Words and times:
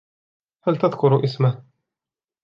هل 0.63 0.75
تذكر 0.77 1.23
اسمه؟ 1.23 1.61